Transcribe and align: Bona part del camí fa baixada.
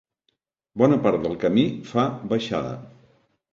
Bona 0.83 0.97
part 1.03 1.27
del 1.27 1.37
camí 1.45 1.67
fa 1.93 2.09
baixada. 2.35 2.75